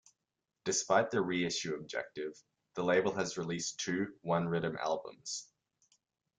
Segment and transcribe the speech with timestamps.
[0.63, 2.31] Despite the reissue objective,
[2.73, 5.47] the label has released two one-riddim albums.